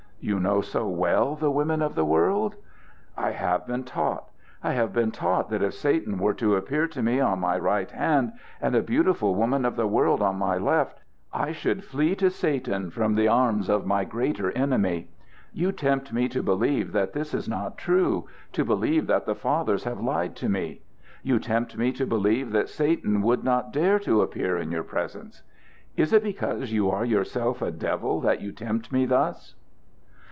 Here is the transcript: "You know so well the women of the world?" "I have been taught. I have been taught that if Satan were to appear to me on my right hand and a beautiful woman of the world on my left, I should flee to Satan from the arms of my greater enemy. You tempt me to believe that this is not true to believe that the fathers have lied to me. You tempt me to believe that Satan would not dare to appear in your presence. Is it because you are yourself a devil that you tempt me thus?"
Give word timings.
"You 0.23 0.39
know 0.39 0.61
so 0.61 0.87
well 0.87 1.33
the 1.35 1.49
women 1.49 1.81
of 1.81 1.95
the 1.95 2.05
world?" 2.05 2.53
"I 3.17 3.31
have 3.31 3.65
been 3.65 3.83
taught. 3.83 4.25
I 4.61 4.73
have 4.73 4.93
been 4.93 5.09
taught 5.09 5.49
that 5.49 5.63
if 5.63 5.73
Satan 5.73 6.19
were 6.19 6.35
to 6.35 6.57
appear 6.57 6.85
to 6.89 7.01
me 7.01 7.19
on 7.19 7.39
my 7.39 7.57
right 7.57 7.89
hand 7.89 8.33
and 8.61 8.75
a 8.75 8.83
beautiful 8.83 9.33
woman 9.33 9.65
of 9.65 9.75
the 9.75 9.87
world 9.87 10.21
on 10.21 10.35
my 10.35 10.59
left, 10.59 10.99
I 11.33 11.51
should 11.53 11.83
flee 11.83 12.15
to 12.17 12.29
Satan 12.29 12.91
from 12.91 13.15
the 13.15 13.27
arms 13.27 13.67
of 13.67 13.87
my 13.87 14.03
greater 14.05 14.51
enemy. 14.51 15.09
You 15.53 15.71
tempt 15.71 16.13
me 16.13 16.29
to 16.29 16.43
believe 16.43 16.91
that 16.91 17.13
this 17.13 17.33
is 17.33 17.49
not 17.49 17.79
true 17.79 18.27
to 18.53 18.63
believe 18.63 19.07
that 19.07 19.25
the 19.25 19.33
fathers 19.33 19.85
have 19.85 19.99
lied 19.99 20.35
to 20.35 20.47
me. 20.47 20.83
You 21.23 21.39
tempt 21.39 21.75
me 21.79 21.91
to 21.93 22.05
believe 22.05 22.51
that 22.51 22.69
Satan 22.69 23.23
would 23.23 23.43
not 23.43 23.73
dare 23.73 23.97
to 24.01 24.21
appear 24.21 24.55
in 24.55 24.69
your 24.69 24.83
presence. 24.83 25.41
Is 25.97 26.13
it 26.13 26.21
because 26.21 26.71
you 26.71 26.91
are 26.91 27.05
yourself 27.05 27.63
a 27.63 27.71
devil 27.71 28.21
that 28.21 28.39
you 28.39 28.51
tempt 28.51 28.91
me 28.91 29.07
thus?" 29.07 29.55